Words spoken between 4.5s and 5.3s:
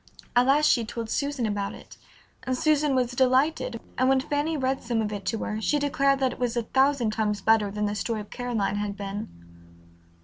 read some of it